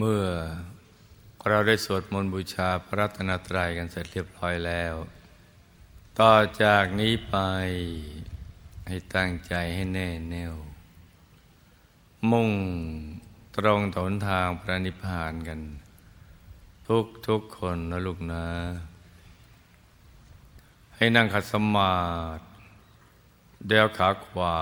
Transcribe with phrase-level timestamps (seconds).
[0.00, 0.24] เมื่อ
[1.48, 4.94] เราได้สวดมนต์บูชาพระรัตนตรัยกันเสร็จเรียบร้อยแล้ว
[6.20, 7.36] ต่อจากนี้ไป
[8.88, 10.54] ให้ตั้งใจให้แน่แน่ว
[12.30, 12.50] มุ่ง
[13.56, 15.60] ตรงถนทางพระนิพพานกัน
[16.88, 18.46] ทุกทุกคนนะลูกนะ
[20.96, 21.96] ให้นั่งขัดสมา
[22.38, 22.44] ธิ
[23.68, 24.58] เดียวขาขวา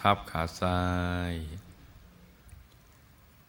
[0.00, 0.80] ทับขาซ้า
[1.32, 1.34] ย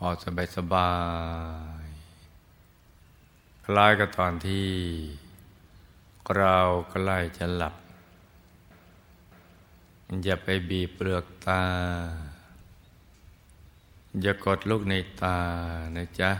[0.00, 0.92] พอสบายสบา
[1.82, 1.86] ย
[3.64, 4.68] คล้ายกับตอนที่
[6.36, 6.58] เรา
[6.90, 7.74] ใกล้จะหลับ
[10.24, 11.64] อย่าไปบีบเปลือกตา
[14.22, 15.38] อย่ากดลูกในตา
[15.96, 16.32] นะจ๊ะ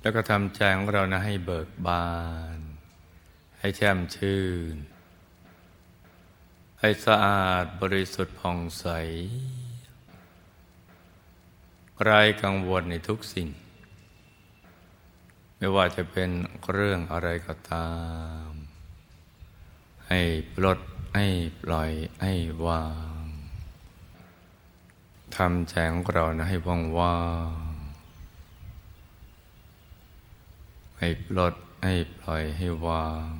[0.00, 2.08] แล้วก็ทำใจของเรานะให้เบิกบา
[2.56, 2.58] น
[3.58, 4.74] ให้แช่มชื่น
[6.80, 8.86] ให้สะอาดบริสุทธิ์ผ่องใส
[12.02, 13.48] ไร้กังวลในทุกสิ่ง
[15.56, 16.30] ไม่ว่าจะเป็น
[16.72, 17.90] เรื่องอะไรก็ตา
[18.46, 18.48] ม
[20.08, 20.20] ให้
[20.54, 20.78] ปลด
[21.16, 21.26] ให้
[21.62, 21.90] ปล่อย
[22.22, 22.32] ให้
[22.66, 22.86] วา
[23.20, 23.24] ง
[25.36, 27.52] ทำใจของเรานะให้ว่างว่าง
[30.98, 33.30] ให้ปลดให้ปล่อยให้วาง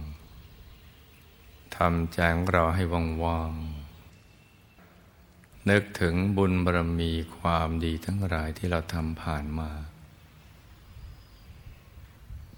[1.76, 3.52] ทำใจของเราให้ว่างว่าง
[5.70, 9.70] นึกถึงบุญบารมีความดีทั้งหลายที่เราทำผ่านมา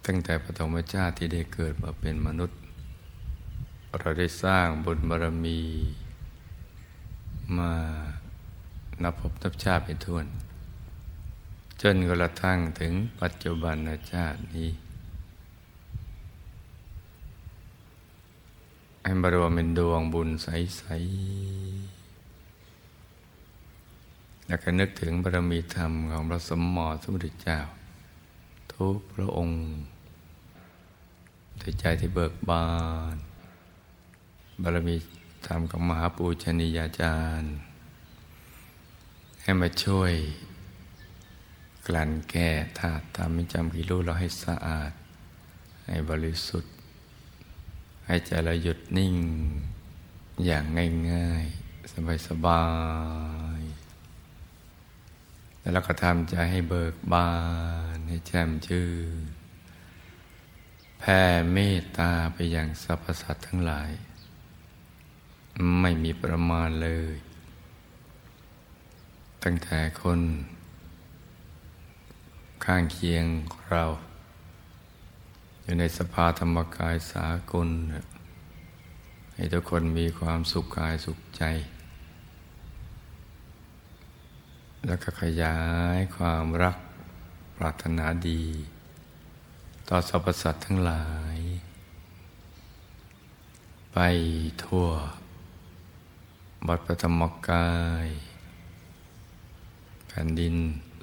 [0.04, 2.58] ตั้งแต่ปฐมชาติที่ได้เกิดมาเป็นมนุษย์
[3.98, 5.60] เราได้สร้างบุญบารมี
[7.58, 7.72] มา
[9.02, 10.26] นับพบนับชาติเป็นทวน
[11.82, 13.76] จนกระทั่งถึงปัจจุบัน
[14.12, 14.70] ชาตินี้
[19.02, 21.97] ให้บรวมเป็นดวงบุญใสๆ
[24.48, 27.58] แล้วก็นึกถึงบารมีธรรมของพระสมมอสมุทรเจ้า
[28.74, 29.58] ทุกพระองค์
[31.60, 32.66] ด้วยใจที่เบิกบา
[33.14, 33.16] น
[34.62, 34.96] บารมี
[35.46, 37.52] ธรรมของมหาปูชนียาจารย์
[39.42, 40.12] ให้มาช่วย
[41.86, 42.48] กลั่นแก้
[42.78, 44.92] ธาตุทำให้จำกิรูเราให้สะอาด
[45.86, 46.72] ให้บริสุทธิ์
[48.06, 49.16] ให้ใจเราหยุดนิ่ง
[50.46, 50.64] อย่าง
[51.12, 51.92] ง่าย ๆ
[52.26, 52.62] สบา
[53.44, 53.47] ยๆ
[55.60, 57.30] แล้วเราก็ทำใจให้เบิกบา
[57.96, 58.88] น ให้แจ่มชื่
[59.22, 59.24] น
[60.98, 61.20] แผ่
[61.52, 63.90] เมตตาไปอย่างสรรพสัตว์ทั้งหลาย
[65.80, 67.14] ไม่มีประมาณเลย
[69.42, 70.20] ตั้งแต่คน
[72.64, 73.24] ข้างเคียง
[73.70, 73.84] เรา
[75.62, 77.68] อยู่ในสภาธรรมกายสากล
[79.34, 81.44] ให้ทุกคนมีความสุขกายสุขใจ
[84.86, 85.58] แล้วก็ขยา
[85.96, 86.76] ยความรัก
[87.56, 88.42] ปรารถนาดี
[89.88, 91.06] ต่อสรรพสัตว์ทั้งหลา
[91.36, 91.38] ย
[93.92, 93.98] ไป
[94.64, 94.86] ทั่ว
[96.66, 97.70] บัดพระธรรมกา
[98.06, 98.08] ย
[100.08, 100.54] แผ่นดิน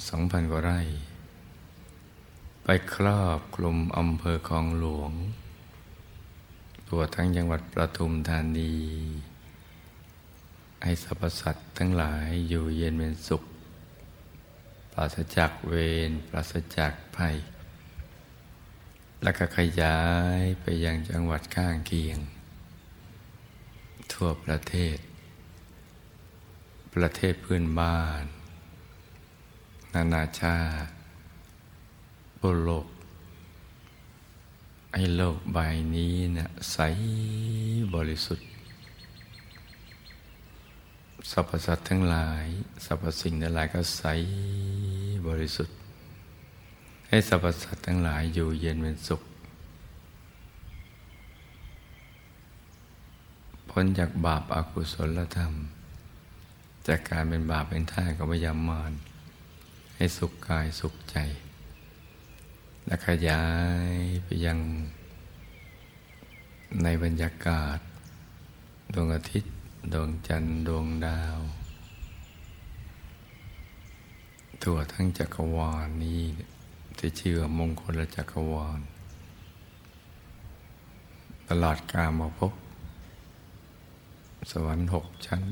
[0.08, 0.82] สองพันกว่าไร่
[2.64, 5.12] ไปครอบคลุมอำเภอคลองหลวง
[6.90, 8.74] ตัวทั้งจังหวัดประทุมธานี
[10.84, 13.44] ให้สรรพสัตว์ทั้งหลายอยู่เย็นเป็นสุข
[14.98, 15.74] ปราศจากเว
[16.10, 17.36] รปราศจากภัย
[19.24, 20.00] และก็ขยา
[20.42, 22.20] ยไปยังจังหวัดข้างเคียง
[24.14, 24.98] ทั่วประเทศ
[26.94, 28.24] ประเทศเพื่อนบ้าน
[29.94, 30.92] นานาชาติ
[32.42, 32.88] บนโลก
[34.92, 35.58] ไอ้โลกใบ
[35.96, 36.78] นี้เนะ่ยใส
[37.96, 38.48] บริสุทธิ์
[41.32, 42.46] สรรพสัตว์ทั้งหลาย
[42.86, 44.04] สรรพสิ่งทั้งหลายก็ใส
[45.30, 45.78] บริสุทธิ์
[47.08, 49.22] ให้สรรพสัตว์ทั้งหลายอยู่เย็นเป็นสุข
[53.70, 55.54] พ้นจากบาปอากุศลธรรม
[56.88, 58.92] จากการเป็นบาปเป็นท่ากับพยามาร
[59.96, 61.18] ให้สุขกายสุขใจ
[62.86, 63.44] และขยา
[63.92, 64.60] ยไปยัง
[66.84, 67.80] ในบรรยากาศ
[68.94, 69.54] ดวงอาทิตย์
[69.94, 71.40] ดวงจันทร์ ดวงดาว
[74.64, 76.22] ทั่วทั้งจักรวาลนี้
[76.98, 78.80] ที่เชื่อมงคลและจักรวาล
[81.50, 82.54] ตลอดกามาพบ
[84.52, 85.44] สวรรค์หกชั้น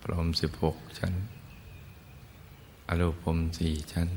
[0.00, 1.14] พรหมสิบหกชั้น
[2.88, 4.08] อรูปพรมสี่ชั้น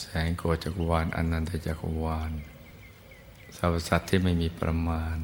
[0.00, 2.32] แสงโกจักรวาลอนันตจักรวาล
[3.56, 5.18] สรรพสัตว์ที่ไม่มีประมาณ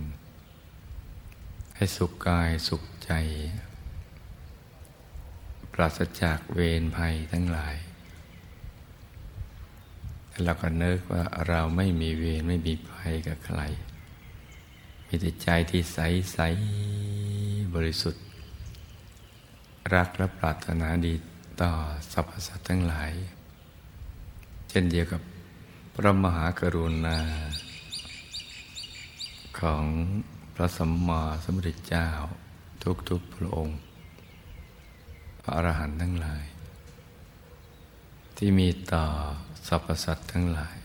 [1.77, 3.13] ให้สุขกายสุขใจ
[5.79, 7.77] ราศจากเวรภัยทั้งหลาย
[10.45, 13.61] เราก็นึกว่าเราไม่มีเวรไม่มีภัยกับใคร
[15.07, 15.99] มีแต่ใจที่ใส
[16.33, 16.39] ใส
[17.75, 18.25] บริสุทธิ์
[19.95, 21.15] รักและปรารถนาดี
[21.61, 21.73] ต่อ
[22.13, 23.13] สรรพสัตว์ทั้งหลาย
[24.69, 25.23] เช่นเดียวกับ
[25.95, 27.19] พระมหากรุณา
[29.61, 29.85] ของ
[30.55, 32.09] พระสัมมาสัมพุทธเจ้า
[33.09, 33.79] ทุกๆพระองค์
[35.47, 36.45] ระอรหันต์ทั้งหลาย
[38.37, 39.05] ที่มีต่อ
[39.69, 40.77] สรรพสัตว์ทั้งหลาย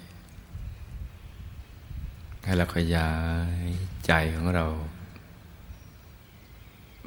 [2.44, 3.12] ให้เราขยา
[3.60, 3.63] ย
[4.06, 4.66] ใจของเรา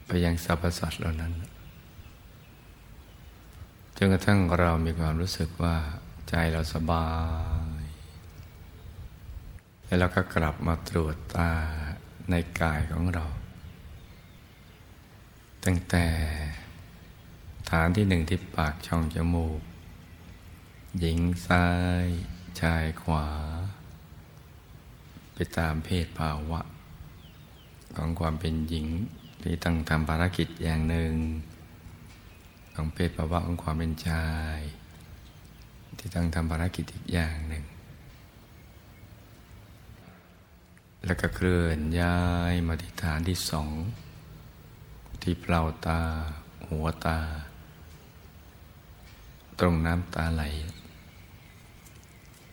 [0.06, 1.32] ไปยังสรรพสัตว์เหล่านั้น
[3.96, 5.76] จนกระทั่งเรามีความรู้สึกว่า
[6.28, 7.08] ใจเราสบา
[7.80, 7.82] ย
[9.84, 11.50] แล้วเราก็กลับมาตรวจตา
[12.30, 13.24] ในกายของเรา
[15.64, 16.06] ตั้งแต่
[17.70, 19.60] ฐานที่หนึ่งที่ปากช่องจมูก
[21.00, 21.66] หญิงซ้า
[22.04, 22.06] ย
[22.60, 23.28] ชายขวา
[25.34, 26.60] ไปตามเพศภาวะ
[27.96, 28.86] ของความเป็นหญิง
[29.42, 31.14] ที่ต้องทำภารกิจอย่างหนึ่ง
[32.74, 34.58] ของเพศภาวะของความเป็นชาย
[35.98, 37.64] ที่ต้องทำภารกิจอีกอย่างหนึ่ง
[41.04, 42.18] แล้วก็เคลื่อนย้า
[42.52, 43.72] ยมาที่ฐานที่สอง
[45.22, 46.00] ที่เปล่าตา
[46.68, 47.18] หัวตา
[49.58, 50.42] ตรงน้ำตาไหล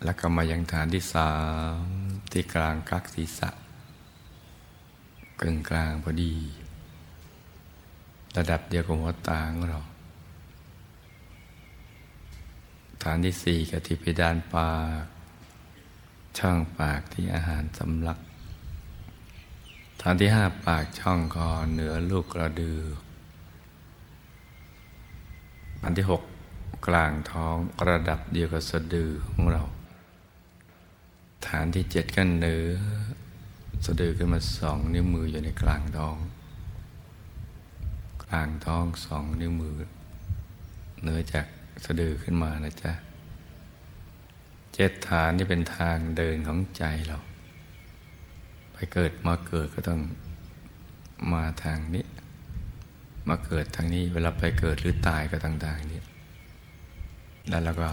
[0.03, 1.31] แล้วก็มายังฐานที่สา
[1.75, 1.79] ม
[2.31, 3.49] ที่กลางกักศีรษะ
[5.41, 6.35] กึ่งกลางพอดี
[8.37, 9.79] ระดับเดียวกับหัวตาของเรา
[13.03, 14.71] ฐานที่สี่กับที่เพดานปา
[15.03, 15.05] ก
[16.37, 18.19] ช่องปากที่อาหารสำลัก
[20.01, 22.79] ฐานที่ห้าปากช่องคอเหนือลูกกระดือ
[25.81, 26.21] ฐานที่หก
[26.87, 27.57] กลางท้อง
[27.89, 29.63] ระดับเดียวกับสะดือของเรา
[31.47, 32.67] ฐานที่เจ็ดก็เหนือ
[33.85, 36.17] สะดือขึ้นมาสองนิ้วมืออยู่ในกลางท้อง
[38.25, 39.75] กลางท้องสองนิ้วมือ
[41.01, 41.45] เหนือจาก
[41.85, 42.93] สะดือขึ้นมานะจ๊ะ
[44.73, 47.17] เจ็ดฐานที่เป็นทางเดินของใจเรา
[48.73, 50.01] ไปเกิดมาเกิดก็ต้อง
[51.33, 52.05] มาทางนี้
[53.29, 56.01] มาเกิดทางนี้เวลาไปเกิดหรือตายก็ต่างๆนี้
[57.49, 57.89] แล้วเราก็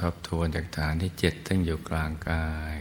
[0.00, 2.74] ทบทวนจากฐานที่เจ็ดทั้งอยู่กลางกาย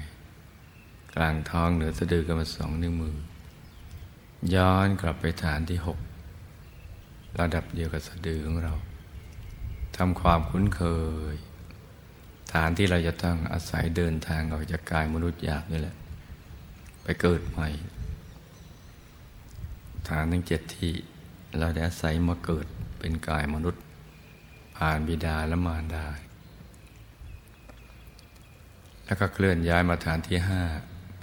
[1.15, 3.17] กลางท้องเหนือสะดือกันมาสองนิ้วมือ
[4.55, 5.99] ย้อนกลับไปฐานที่หก
[7.39, 8.73] ระดับเดียวกับสะดือของเรา
[9.97, 10.83] ทำความคุ้นเค
[11.33, 11.35] ย
[12.53, 15.95] ฐานที่เราจะต้องอาศัยเดินทางออกจากกายมนุษย์หยาบนี่แหละ
[17.03, 17.69] ไปเกิดใหม่
[20.09, 20.91] ฐานทั้งเจ็ดที่
[21.59, 22.65] เราได้อาศัยมาเกิด
[22.99, 23.81] เป็นกายมนุษย์
[24.75, 26.05] ผ่านบิดาและมารดา
[29.05, 30.61] แล้วก็เคลื่อนย้ายมาฐานที่ห้า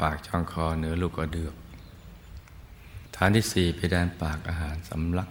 [0.01, 1.55] ปากช่องคอเหนือลูกกระเดือก
[3.17, 5.29] ฐานที่สี่เพดานปากอาหารสำลัก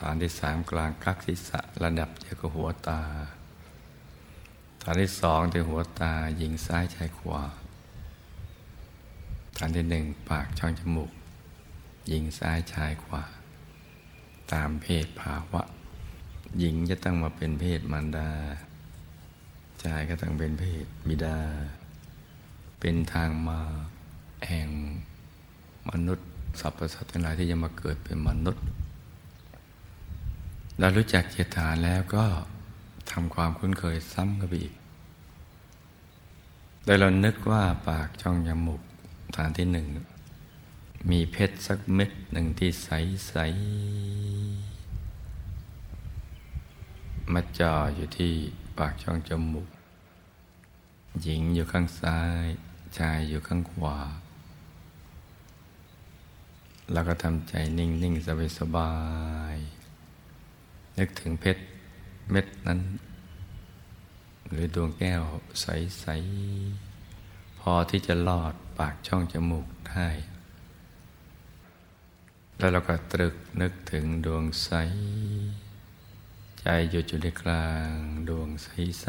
[0.00, 3.00] ฐานที่สามกลางกักศีรษะระดับเดียวกับหัวตา
[4.82, 7.42] ฐานที่สองที่หัวตายิงซ้ายชายขวา
[9.56, 11.10] ฐานที่หนึ่งปากช่องจมูก
[12.10, 13.22] ยิงซ้ายชายขวา
[14.52, 15.62] ตามเพศภาวะ
[16.58, 18.28] หญิงจะต้องมาเป็นเพศมันดา
[19.82, 21.38] ชายก็ต้องเป็นเพศบิดา
[22.80, 23.60] เป็นทางมา
[24.48, 24.68] แห่ง
[25.90, 26.28] มนุษย์
[26.60, 28.64] สรรพสัตว์ทั้งหลายที่จะมาเกิดเป็นมนุษย์
[30.78, 32.24] เรารู้จักเจตฐานแล้วก็
[33.10, 34.72] ทำความคุ้นเคยซ้ำกับอีก
[36.84, 38.82] โดยเรานึกว่าปากช่องยมูก
[39.36, 39.86] ฐานที่หนึ่ง
[41.10, 42.88] มีเพชรสักเม็ดหนึ่งที่ใส
[43.28, 43.34] ใส
[47.32, 48.32] มาจ่ออยู่ที่
[48.78, 49.68] ปากช่องจมูก
[51.22, 52.46] หญิงอยู่ข้างซ้าย
[52.98, 53.98] ชายอยู่ข้างขวา
[56.92, 58.92] แล้วก็ทำใจนิ่งนิ่งสบายสบา
[59.54, 59.56] ย
[60.98, 61.62] นึกถึงเพชร
[62.30, 62.80] เม็ดนั้น
[64.50, 65.22] หรือดวงแก้ว
[65.60, 65.66] ใส
[66.00, 66.06] ใส
[67.60, 70.08] พอที่จะลอดปากช่องจมูกได้
[72.58, 74.70] แล้วเราก็ตรึกนึกถึงดวงใส
[76.66, 77.92] ใจหยุดอยู่ในกลาง
[78.28, 79.06] ดวงใส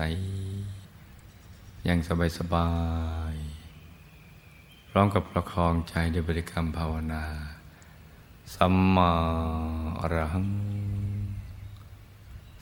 [0.78, 2.00] ๆยัง
[2.38, 2.70] สบา
[3.34, 7.26] ยๆพร้อมกับประคองใจด้วยบริกรรมภาวนา
[8.56, 9.12] สัมมา
[10.00, 10.50] อรหัง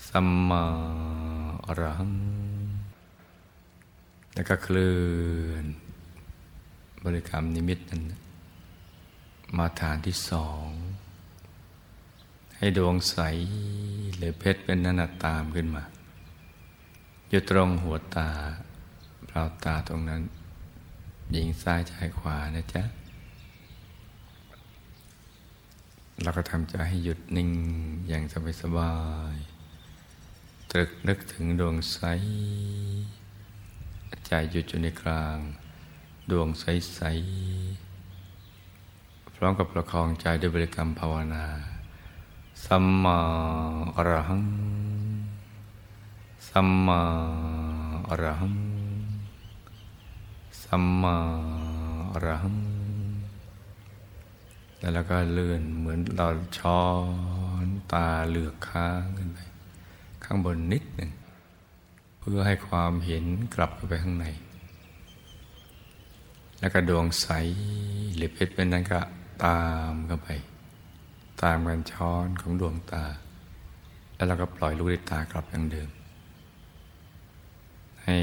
[0.07, 0.63] สัมมา
[1.65, 2.13] อรหัง
[4.33, 4.95] แล้วก็เคลื่
[5.49, 5.65] อน
[7.03, 8.01] บริกรรมนิมิตนั้น
[9.57, 10.67] มาฐานที่สอง
[12.63, 13.17] ให้ดวงใส
[14.15, 15.83] หรือเพชรเป็นนันตามขึ้นมา
[17.29, 18.29] อยู่ตรงหัวตา
[19.27, 20.21] เปล่าตาตรงนั้น
[21.35, 22.83] ยิงซ้ายชายขวานะจ๊ะ
[26.21, 27.49] เราก็ทำใจให้หยุดนิ่ง
[28.07, 28.93] อย่างสบายสบา
[29.33, 29.35] ย
[30.71, 31.99] ตรึกนึกถึงดวงใส
[34.27, 35.37] ใจหยุดอยู่ในกลาง
[36.31, 37.01] ดวงใสใส
[39.35, 41.45] พร้อมกับประคองใจด้วยบริกรรมภาวนา
[42.65, 43.19] สัมมา
[43.95, 44.43] อรหัง
[46.49, 47.01] สัมมา
[48.09, 48.55] อรหัง
[50.63, 51.17] สัมมา
[52.13, 52.57] อรหัง
[54.79, 56.27] แล้วเราก็เลื่อนเหมือนเรา
[56.57, 56.81] ช้อ
[57.65, 59.39] นตาเหลือกค้างขึ้นไป
[60.23, 61.11] ข้างบนนิดหนึ่ง
[62.19, 64.25] เพื่อให้ความเห็นกลับไปข้างใน
[66.59, 67.27] แล้วก็ดวงใส
[68.15, 68.99] หรือเพชรเป็นนั้นก็
[69.43, 70.29] ตามเข้าไป
[71.43, 73.05] ตามกันช้อนของดวงตา
[74.15, 75.89] แล้วเราก็ปล่อยลูกตากลับอย่างเดิม
[78.05, 78.19] ให้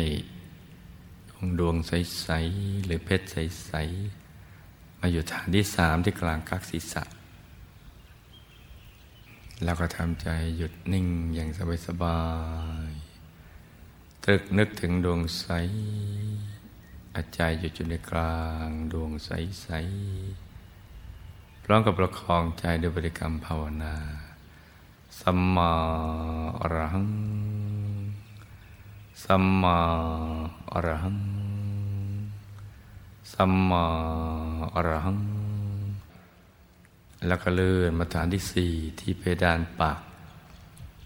[1.31, 3.73] ดวงดวงใส ๆ หรือเพชรใส
[4.37, 7.05] ๆ มาอยู่ฐานที่สามที่กลางกักศีรษะ
[9.65, 11.49] แล้วก็ทำใจหยุดนิ่งอย่าง
[11.87, 12.23] สบา
[12.89, 15.47] ยๆตรึกนึกถึงดวงใส
[17.15, 20.50] อาใจหยุดอยู่ในกลางดวงใส ๆ
[21.71, 23.95] ร้อมกับประคองใจด้วยบริกรรมภาวนา
[25.21, 25.73] สัมมา
[26.61, 27.09] อรหัง
[29.25, 29.79] สัมมา
[30.73, 31.19] อรหัง
[33.33, 33.85] สัมมา
[34.75, 35.19] อรหัง
[37.27, 40.01] แล้วก็เลื่อนมาฐานที่สี่ที่เพดานปาก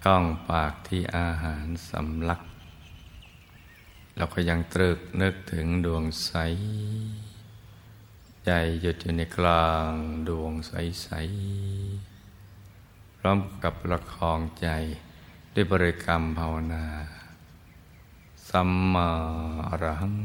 [0.03, 2.41] ช่องปากที่อาหารสำลัก
[4.17, 6.31] เราก็ยังตรึกนึกถึงดวงใส
[8.45, 9.93] ใจหยุดอยู่ในกลาง
[10.29, 11.09] ดวงใส
[12.35, 14.69] ๆ พร้อมกับประคองใจ
[15.55, 16.85] ด้วยบริกรรมภาวนา
[18.49, 19.09] สัมมา
[19.69, 20.17] อรหัง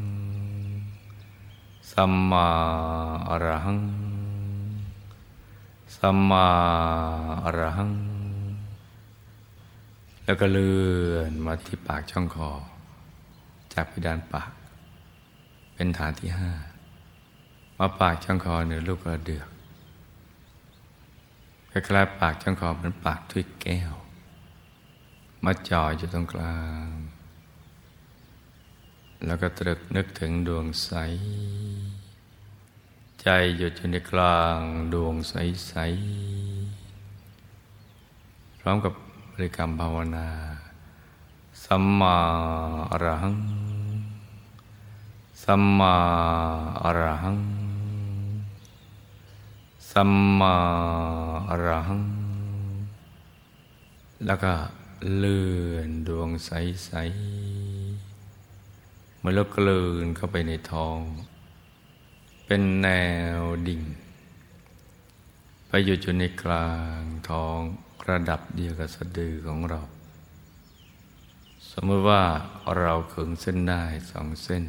[1.91, 2.47] สัมมา
[3.29, 3.81] อรหัง
[5.95, 6.47] สัมมา
[7.43, 7.93] อรหัง
[10.25, 10.77] แล้วก็เลื่
[11.13, 12.51] อนมาที่ปากช่องคอ
[13.73, 14.51] จากพิดานปาก
[15.73, 16.51] เป็นฐานที่ห้า
[17.79, 19.49] มาปากช่องคอเหนือลูกกระเดือก
[21.71, 23.93] คล้ายๆปากช่องคอเหมือนปากถ้วยแก้ว
[25.43, 26.87] มาจ่ออยู่ตรงกลาง
[29.25, 30.91] แล้วก็ตรึกนึกถึงดวงใส
[33.21, 34.59] ใจหยุดอยู่ในกลาง
[34.93, 38.93] ดวงใสๆพร้อมกับ
[39.31, 40.29] บริกรรมภาวนา
[41.63, 42.17] สัมมา
[42.91, 43.35] อรหัง
[45.43, 45.97] สัมมา
[46.83, 47.39] อรหัง
[49.91, 50.55] สัมมา
[51.49, 52.03] อรหัง
[54.25, 54.53] แล้วก็
[55.17, 60.99] เลื่อนดวงใสๆเมื่อเรากลืนเข้าไปในท้อง
[62.45, 62.87] เป็นแน
[63.39, 63.81] วดิ่ง
[65.67, 67.59] ไปอยู่จุดในกลางท้อง
[68.09, 69.81] ระดับเดียวกับสะดือของเรา
[71.71, 72.21] สมมติว่า
[72.79, 74.65] เราขึงเส้นได้สองเส้น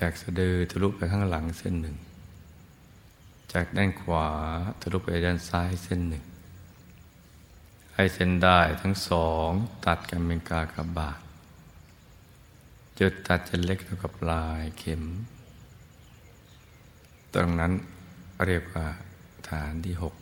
[0.00, 1.96] จากสะดือทะลุไปข้างหลังเส้นหนึ่ง
[3.52, 4.28] จากด้านขวา
[4.80, 6.24] ทะลุไปด้านซ้ายเส้นหนึ่ง
[7.94, 9.50] ให้เส้นได้ทั้งสอง
[9.86, 11.20] ตัดกันเป็นกากบาท
[12.98, 15.02] จุดตัดจะเล็กเท่ากับปลายเข็ม
[17.34, 17.72] ตรงนั้น
[18.46, 18.86] เรียกว่า
[19.48, 20.14] ฐานที่หก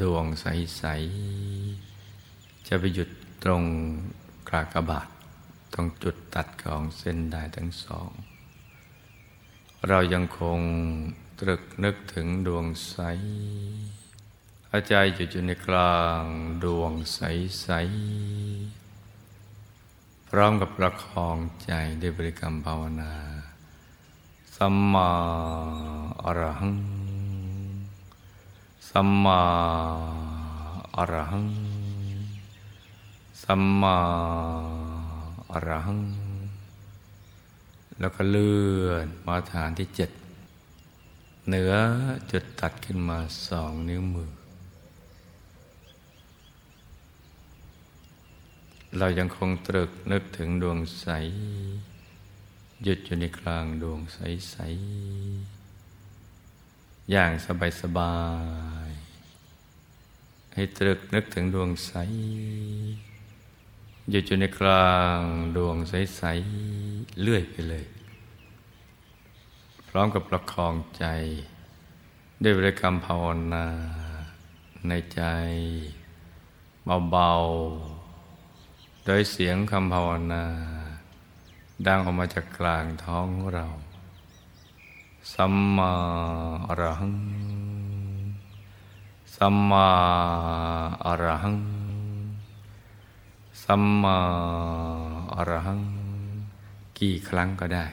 [0.00, 0.84] ดวงใส
[1.56, 3.08] ๆ จะไปหยุด
[3.44, 3.62] ตรง
[4.50, 5.08] กากบาท
[5.72, 8.10] ตรงจุดตัดของเส้นได้ทั้งสอง
[9.88, 10.60] เรายังคง
[11.40, 12.96] ตรึกนึกถึงดวงใส
[14.70, 16.24] อาใจหยุดอยู่ในกลาง
[16.64, 23.14] ดวงใสๆพร้อมกับประคองใจด้วยบริกรรมภาวนา
[24.56, 25.10] สัมมา
[26.24, 26.76] อรหัง
[28.88, 29.42] สัมมา
[30.96, 31.46] อรหัง
[33.42, 33.98] สัมมา
[35.66, 36.02] รหัง
[38.00, 40.10] แล้วก็เลื่อนมาฐานที่เจ็ด
[41.46, 41.72] เหนือ
[42.30, 44.30] จุดตัดขึ้นมาสองนิ้วมือ
[48.98, 51.06] เรายังคงตรึกนึกถึงดวงใส
[52.82, 54.18] หยุดอยู่ในกลางดวงใส
[54.50, 54.56] ใส
[57.10, 58.16] อย่างสบายสบา
[58.88, 58.90] ย
[60.54, 61.92] ให้ตรึกนึกถึงดวงใส
[64.10, 65.20] หยุดอยู่ในกลาง
[65.56, 66.22] ดวงใสใส
[67.20, 67.86] เลื่อยไปเลย
[69.88, 71.04] พร้อมกับประคองใจ
[72.42, 73.66] ด้วยบริกรรมภาวนา
[74.88, 75.22] ในใจ
[77.10, 77.30] เบา
[78.18, 80.44] ๆ โดยเสียงคำภาวนา
[81.86, 83.66] ดังออกมาจากกลางท้องเรา
[85.32, 85.92] สัมมา
[86.68, 87.14] อรหัง
[89.36, 89.88] สัมมา
[91.04, 91.75] อรหัง
[93.70, 94.20] สัมมา
[95.34, 95.82] อรหัง
[97.00, 97.86] กี่ครั้งก็ได้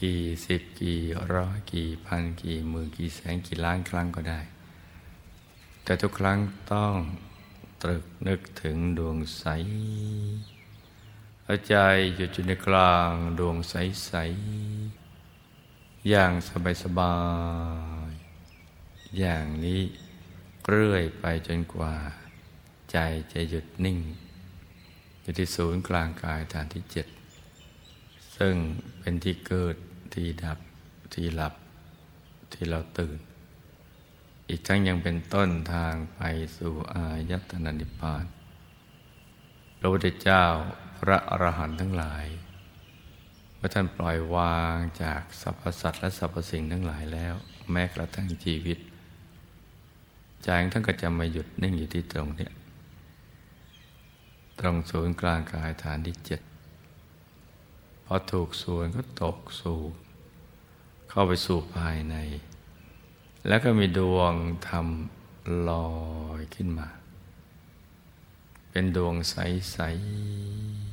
[0.00, 1.00] กี่สิบกี่
[1.34, 4.40] ร้อยกี่พันกี่หมื่นกี่แสนกี่ล้านครั้งก็ได้
[5.84, 6.38] แต่ทุกครั้ง
[6.72, 6.94] ต้อง
[7.82, 9.44] ตรึกนึกถึงดวงใส
[11.44, 11.74] เอาใจ
[12.16, 13.74] หยุดอยู่ในกลางดวงใส
[14.06, 14.12] ใส
[16.08, 17.14] อย่างสบายสบา
[18.08, 18.12] ย
[19.18, 19.82] อย่างนี้
[20.68, 21.94] เรื่อยไปจนกว่า
[22.90, 22.98] ใจ
[23.32, 24.00] จะหยุดนิ่ง
[25.26, 27.06] อยู่ที่ศูนย์กลางกายฐานที่เจ็ด
[28.36, 28.54] ซึ่ง
[29.00, 29.76] เป็นที่เกิด
[30.14, 30.58] ที่ดับ
[31.14, 31.54] ที่หลับ
[32.52, 33.18] ที่เราตื่น
[34.48, 36.20] อีกทั้งยังเป็นต้นทางไป
[36.58, 38.24] สู่อายตนะนิพพาน
[39.78, 40.44] พระพุทธเจ้า
[40.98, 42.26] พระอรหันต์ทั้งหลาย
[43.56, 47.34] เมื่อท่านปล่อยวางจากสรรพสัตว์และสรรพสิ่งทั้งหลายแล้ว
[47.72, 48.78] แม้กระทั่งชีวิต
[50.42, 52.48] ใจของท่านก็จะมาหยุดนิ่งอยู่ที่ตรงนี้
[54.58, 56.40] ตรงศูนย์กลางกายฐานที่เจ็ด
[58.04, 59.80] พอถูกส่วนก็ตกสู่
[61.08, 62.16] เข้าไปสู่ภายใน
[63.46, 64.34] แล้วก็มีดวง
[64.68, 64.86] ธรรม
[65.68, 65.88] ลอ
[66.40, 66.88] ยขึ้นมา
[68.70, 69.78] เป็นดวงใส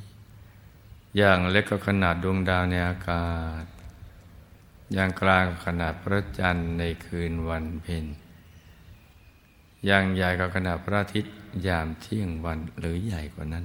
[0.02, 3.64] ๆ อย่างเล็กก็ขนาดดวงดาวในอากาศ
[4.94, 8.04] อย่างกลางขนาดพระจันทร์ในคืนวันเพ็ญ
[9.86, 11.34] อย่างใหญ่ก็ขนาดพระอาทิตย์
[11.66, 13.64] ยามเที่ยงวันหรือใหญ่กว่านั้น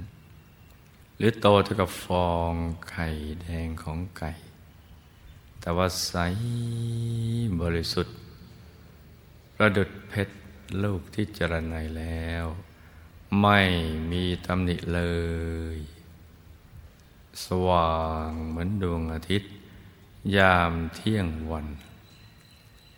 [1.16, 2.54] หรือโตเท่ากับฟอง
[2.90, 3.06] ไข่
[3.42, 4.32] แดงของไก่
[5.60, 6.14] แต่ว่าใส
[7.60, 8.16] บริสุทธิ์
[9.54, 10.34] ประดุดเพชร
[10.82, 12.44] ลูกที่จรณัยแล้ว
[13.40, 13.60] ไม่
[14.10, 15.00] มีตำหนิเล
[15.76, 15.78] ย
[17.44, 17.94] สว่า
[18.28, 19.50] งเหมือนดวงอาทิตย์
[20.36, 21.66] ยามเที่ยงวัน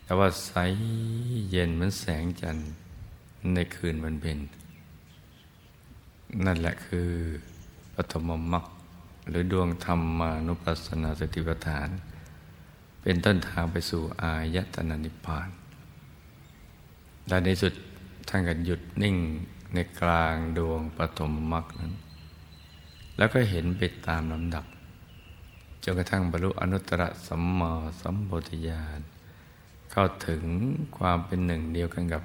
[0.03, 0.51] แต่ว่าใส
[1.51, 2.71] เย็นเหมือนแสงจันทร์
[3.51, 4.39] ในคืนวันเพ็ญ
[6.45, 7.09] นั่นแหละคือ
[7.95, 8.65] ปฐมมรรค
[9.29, 11.89] หรือดวงธรรมานุปัสสนาสติปัฏฐาน
[13.01, 15.49] เป็นต้นทางไปสู่อายตนะนิพพาน
[17.27, 17.73] และในสุด
[18.27, 19.15] ท่านก็หยุดนิ่ง
[19.73, 21.93] ในกลางดวงปฐมมรรคนั้น
[23.17, 24.65] แล้วก็เห็นไปตามลำดับ
[25.83, 28.99] จนกระทั่งบรรลุอนุตตรสัมมาสัมปวิญาณ
[29.91, 30.43] เข้าถึง
[30.97, 32.23] ความเป็นหนึ่งเดียวกันกับ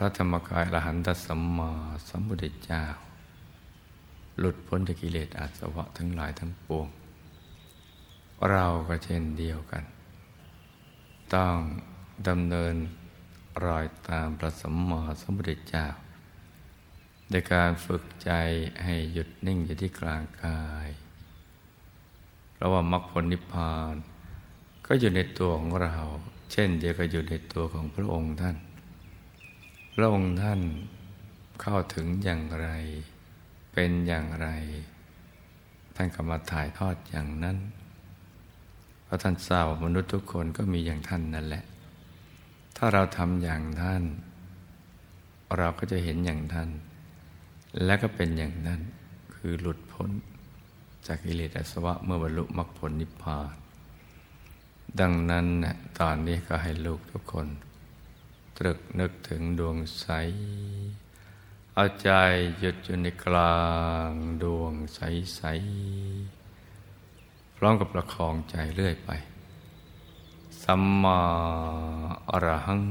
[0.00, 1.72] พระธรรมกายอรหันตสัมมา
[2.08, 2.84] สัมพุทธเจ้า
[4.38, 6.88] หลุดพ้นจากกิเลสอาสวะทั้งหลายทั้งปวง
[8.50, 9.84] เราก็เช่นเดียวกัน
[11.34, 11.56] ต้อง
[12.28, 12.74] ดำเนิน
[13.64, 15.86] รอยตามพระสัมมาสัมพุทธเจ้า
[17.30, 18.32] ในการฝึกใจ
[18.84, 20.88] ให้หยุดนิ่งอยู่ที่กลางกาย
[22.54, 23.94] เพราะว่ามรรคผลนิพพาน
[24.86, 25.96] ก็อยู่ในตัวของเรา
[26.52, 28.56] เช่นเดียวกับอยู่ในตัวของพระองค์ท่าน
[30.00, 30.60] ระองค์ท่าน
[31.62, 32.68] เข้าถึงอย่างไร
[33.72, 34.48] เป็นอย่างไร
[35.96, 37.56] ท่านก็มาถ่ายทอดอย่างนั้น
[39.04, 41.64] เพราะท่านทราบมนุษย์ทุกคนก็มีอย่างท่านนั่นแหละ
[42.76, 44.02] ถ้าเราทำอย่างท่าน
[45.56, 46.68] เราก็จะเห็นอย่างท่าน
[47.84, 48.80] และก็เป็นอย่างนั้น
[49.34, 50.10] คือหลุดพ้น
[51.06, 53.54] จากกิเลสอาสวะเมื่อบรรลุมรรคผลนิพพาน
[55.00, 57.46] ดังนั้นนะตอนนี้ก็ให้ลูกทุกคน
[58.58, 60.06] ตรึกนึกถึงดวงใส
[61.74, 62.10] เอาใจ
[62.58, 63.62] หยุดอยู่ในกลา
[64.08, 64.10] ง
[64.42, 65.00] ดวงใส
[65.36, 65.42] ใส
[67.56, 69.10] พร้อมกับประคองใจเรื่อยไป
[70.62, 71.20] สัมมา
[72.30, 72.84] อรหัง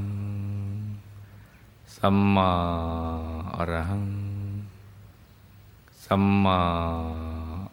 [1.96, 2.50] สัมมา
[3.56, 4.06] อรหัง
[6.04, 6.60] สัมมา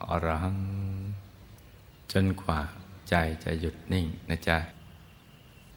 [0.10, 0.60] อรหัง
[2.12, 2.60] จนกว่า
[3.10, 4.58] ใจจะหยุดนิ่งนะจ๊ะ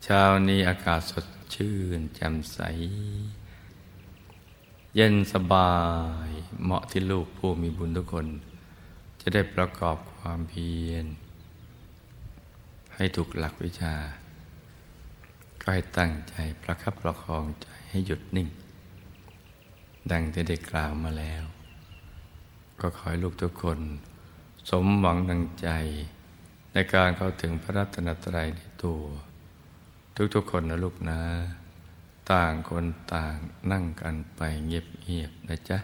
[0.03, 2.59] เช้านี้อากาศสด ชื่นแจ่มใส
[4.95, 5.75] เย็นสบา
[6.27, 6.29] ย
[6.63, 8.27] เหมาะที่ลูกผู้มีบุญทุกคน
[9.21, 11.07] จะได้ประกอบความเพียร
[12.95, 13.95] ให้ถูกหลักวิชา
[15.61, 18.49] ก็ให้ตั้งใจประคับประคองใจให้หยุดนิ่ง
[20.11, 21.45] ดังที่ได้กล่าวมาแล้ว
[22.81, 23.79] ก็ขอให้ลูกทุกคน
[24.71, 25.69] สมหวังดังใจ
[26.73, 29.03] ในการเข้าถึงพระรัตนตรัยในตัว
[30.35, 31.21] ทุกๆคนนะลูกนะ
[32.33, 33.35] ต่างคนต่าง
[33.73, 35.79] นั่งกันไปเงียบๆนะจ๊ะ